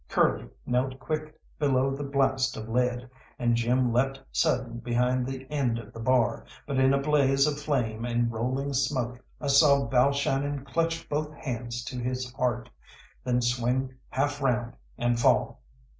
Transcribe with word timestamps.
Curly 0.09 0.49
knelt 0.65 0.99
quick 0.99 1.39
below 1.59 1.95
the 1.95 2.03
blast 2.03 2.57
of 2.57 2.67
lead, 2.67 3.07
and 3.37 3.55
Jim 3.55 3.93
leapt 3.93 4.19
sudden 4.31 4.79
behind 4.79 5.27
the 5.27 5.45
end 5.51 5.77
of 5.77 5.93
the 5.93 5.99
bar, 5.99 6.43
but 6.65 6.79
in 6.79 6.91
a 6.91 6.97
blaze 6.99 7.45
of 7.45 7.59
flame 7.59 8.03
and 8.03 8.31
rolling 8.31 8.73
smoke 8.73 9.23
I 9.39 9.45
saw 9.45 9.85
Balshannon 9.87 10.65
clutch 10.65 11.07
both 11.07 11.31
hands 11.35 11.83
to 11.83 11.99
his 11.99 12.33
heart, 12.33 12.67
then 13.23 13.43
swing 13.43 13.93
half 14.09 14.41
round 14.41 14.73
and 14.97 15.19
fall. 15.19 15.61